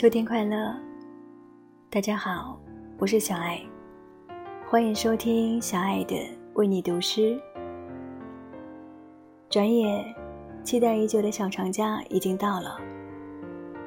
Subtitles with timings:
[0.00, 0.74] 秋天快乐，
[1.90, 2.58] 大家好，
[2.96, 3.60] 我是小爱，
[4.66, 6.16] 欢迎收听小爱的
[6.54, 7.38] 为你读诗。
[9.50, 10.02] 转眼，
[10.64, 12.78] 期待已久的小长假已经到了。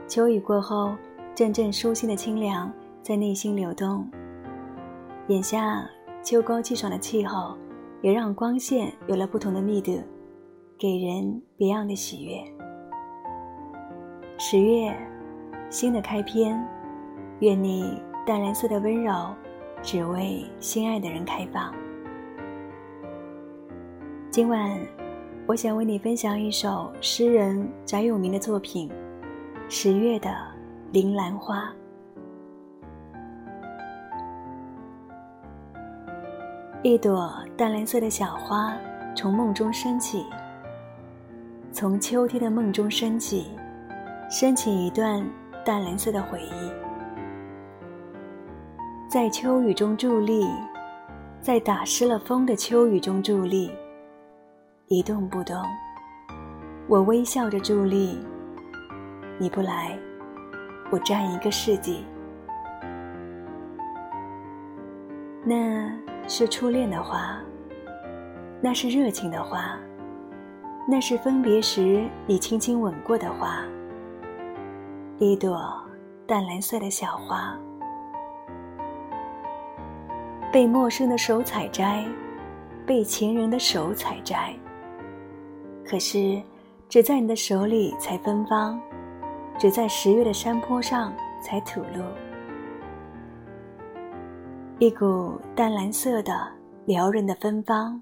[0.07, 0.94] 秋雨过后，
[1.34, 2.71] 阵阵舒心的清凉
[3.02, 4.07] 在内心流动。
[5.30, 5.84] 眼下
[6.21, 7.57] 秋高气爽的气候，
[8.04, 9.99] 也让光线有了不同的密度，
[10.77, 12.35] 给人别样的喜悦。
[14.38, 14.95] 十月。
[15.73, 16.63] 新的开篇，
[17.40, 19.34] 愿你淡蓝色的温柔，
[19.82, 21.73] 只为心爱的人开放。
[24.30, 24.80] 今晚，
[25.48, 28.88] 我想为你分享一首诗人翟永明的作品
[29.68, 30.30] 《十月的
[30.91, 31.63] 铃兰花》。
[36.84, 38.77] 一朵淡蓝色的小花
[39.15, 40.24] 从梦中升起，
[41.71, 43.48] 从秋天的梦中升起，
[44.30, 45.27] 升起一段。
[45.65, 46.71] 淡蓝色的回忆，
[49.09, 50.45] 在秋雨中伫立，
[51.39, 53.71] 在打湿了风的秋雨中伫立，
[54.87, 55.55] 一动不动。
[56.89, 58.19] 我微笑着伫立，
[59.39, 59.97] 你不来，
[60.91, 62.03] 我站一个世纪。
[65.45, 65.89] 那
[66.28, 67.39] 是初恋的花，
[68.61, 69.79] 那是热情的花，
[70.89, 73.63] 那是分别时你轻轻吻过的花。
[75.24, 75.74] 一朵
[76.28, 77.57] 淡蓝色的小花，
[80.52, 82.03] 被陌生的手采摘，
[82.85, 84.53] 被情人的手采摘。
[85.85, 86.41] 可是，
[86.90, 88.78] 只在你的手里才芬芳，
[89.57, 92.03] 只在十月的山坡上才吐露。
[94.78, 96.34] 一股淡蓝色的
[96.84, 97.97] 撩人的芬芳，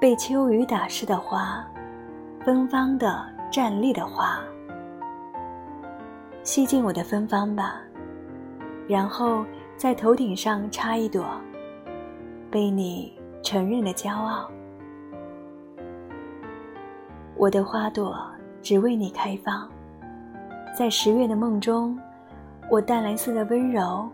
[0.00, 1.64] 被秋雨打湿的花，
[2.44, 4.40] 芬芳的站立的花。
[6.42, 7.80] 吸进我的芬芳吧，
[8.88, 9.44] 然后
[9.76, 11.24] 在头顶上插一朵，
[12.50, 14.50] 被你承认的骄傲。
[17.36, 18.16] 我的花朵
[18.60, 19.68] 只为你开放，
[20.76, 21.96] 在十月的梦中，
[22.68, 24.08] 我淡蓝色的温柔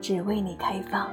[0.00, 1.08] 只为你开放。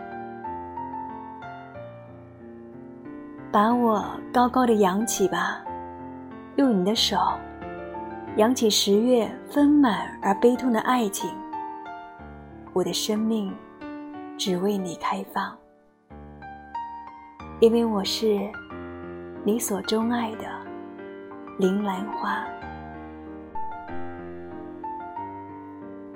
[3.51, 5.63] 把我高高的扬起吧，
[6.55, 7.17] 用你的手。
[8.37, 11.29] 扬起十月丰满而悲痛的爱情，
[12.73, 13.55] 我的生命
[14.37, 15.57] 只为你开放，
[17.61, 18.37] 因为我是
[19.45, 20.49] 你所钟爱的
[21.59, 22.45] 铃兰花。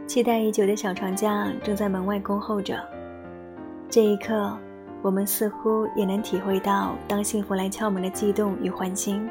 [0.06, 2.86] 期待已久的小长假正在门外恭候着，
[3.88, 4.58] 这一刻，
[5.02, 9.26] 我们似乎也能体会到当幸福来敲门的悸动与欢欣。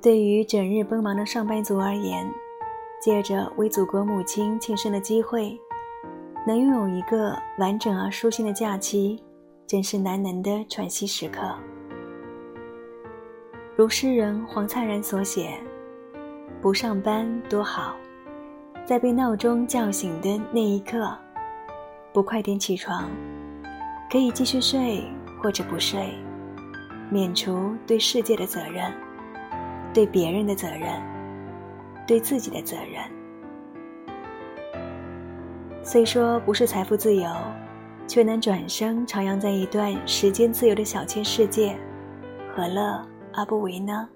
[0.00, 2.30] 对于整日奔忙的上班族而言，
[3.00, 5.58] 借着为祖国母亲庆生的机会，
[6.46, 9.20] 能拥有一个完整而舒心的假期，
[9.66, 11.42] 真是难能的喘息时刻。
[13.74, 15.58] 如诗人黄灿然所写
[16.62, 17.96] ：“不上班多好，
[18.84, 21.12] 在被闹钟叫醒的那一刻，
[22.12, 23.10] 不快点起床，
[24.10, 25.04] 可以继续睡
[25.42, 26.14] 或者不睡，
[27.10, 28.92] 免除对世界的责任。”
[29.96, 31.02] 对别人的责任，
[32.06, 33.02] 对自己的责任。
[35.82, 37.26] 虽说不是财富自由，
[38.06, 41.74] 却能转生徜徉在一段时间自由的小千世界，
[42.54, 43.02] 何乐
[43.32, 44.06] 而不为呢？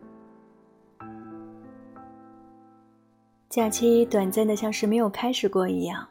[3.48, 6.06] 假期短暂的像是没有开始过一样，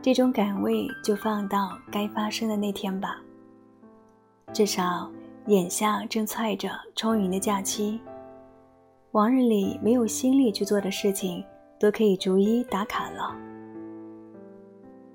[0.00, 3.16] 这种感味就放到该发生的那天吧。
[4.52, 5.10] 至少
[5.48, 8.00] 眼下正揣着充盈的假期。
[9.16, 11.42] 往日里没有心力去做的事情，
[11.80, 13.34] 都可以逐一打卡了。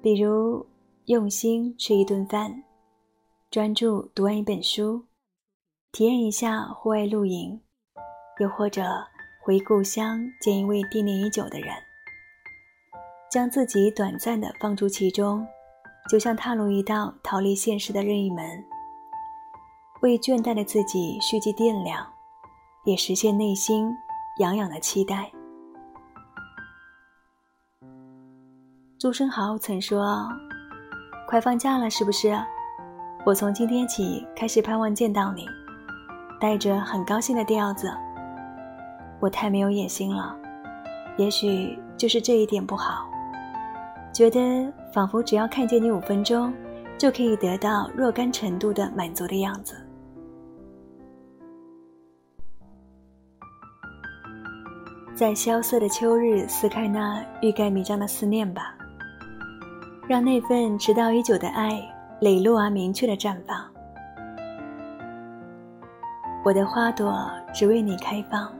[0.01, 0.65] 比如
[1.05, 2.63] 用心吃一顿饭，
[3.51, 5.05] 专注读完一本书，
[5.91, 7.61] 体验一下户外露营，
[8.39, 8.81] 又或者
[9.45, 11.71] 回故乡见一位惦念已久的人，
[13.29, 15.45] 将自己短暂的放逐其中，
[16.09, 18.65] 就像踏入一道逃离现实的任意门，
[20.01, 22.03] 为倦怠的自己蓄积电量。
[22.83, 23.95] 也实现内心
[24.39, 25.31] 痒痒的期待。
[28.97, 30.27] 朱生豪曾说
[31.27, 32.39] ：“快放假了，是不是？
[33.23, 35.47] 我从今天起开始盼望见到你，
[36.39, 37.91] 带着很高兴的调子。
[39.19, 40.35] 我太没有野心了，
[41.17, 43.07] 也许就是这一点不好，
[44.11, 46.51] 觉得仿佛只要看见你五分钟，
[46.97, 49.75] 就可以得到若干程度的满足的样子。”
[55.21, 58.75] 在萧瑟的秋日撕开那欲盖弥彰的思念吧，
[60.07, 61.79] 让那份迟到已久的爱
[62.21, 63.63] 磊落而明确的绽放。
[66.44, 68.51] 我的花朵只为你开放，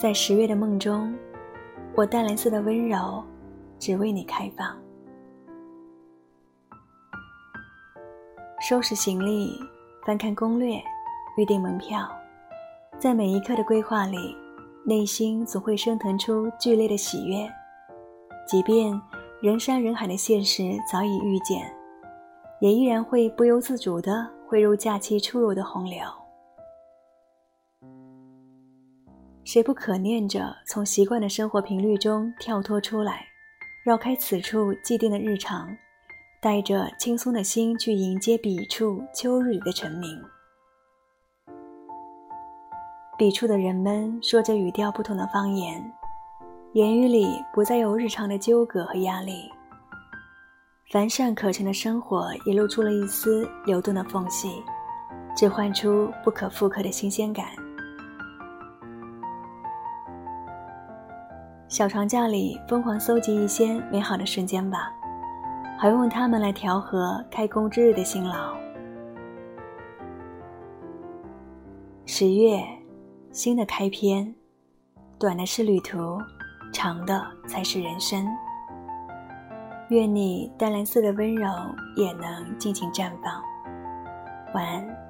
[0.00, 1.14] 在十月的梦中，
[1.94, 3.22] 我淡蓝色的温柔
[3.78, 4.74] 只为你开放。
[8.66, 9.60] 收拾行李，
[10.06, 10.82] 翻看攻略，
[11.36, 12.10] 预订门票，
[12.98, 14.34] 在每一刻的规划里，
[14.88, 17.38] 内心总会升腾出剧烈的喜悦，
[18.46, 18.92] 即便
[19.42, 21.68] 人山人海的现实早已遇见，
[22.60, 26.00] 也依然会不由自主地汇入假期出游的洪流。
[29.42, 33.26] 谁不可念着从习惯的生活频率中跳脱出来，
[33.84, 35.68] 绕开此处既定的日常，
[36.40, 40.16] 带着轻松的心去迎接彼处秋日里的晨鸣。
[43.18, 45.82] 笔触的人们说着语调不同的方言，
[46.74, 49.50] 言语里不再有日常的纠葛和压力，
[50.92, 54.62] 凡善可陈的生活也露出了一丝流动的缝隙，
[55.34, 57.46] 置换出不可复刻的新鲜感。
[61.68, 64.92] 小长假里，疯狂搜集一些美好的瞬间吧，
[65.78, 68.54] 好用它们来调和开工之日的辛劳。
[72.04, 72.62] 十月，
[73.36, 74.34] 新的开篇。
[75.18, 76.18] 短的是旅途
[76.72, 78.26] 长的才是人生。
[79.90, 81.46] 愿你淡蓝色的温柔
[81.96, 83.42] 也能尽情绽放。
[84.54, 85.06] 晚安。